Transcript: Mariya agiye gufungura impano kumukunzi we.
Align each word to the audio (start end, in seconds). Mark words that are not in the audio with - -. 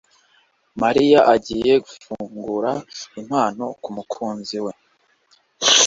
Mariya 0.81 1.19
agiye 1.33 1.73
gufungura 1.85 2.71
impano 3.21 3.65
kumukunzi 3.81 4.57
we. 4.65 4.73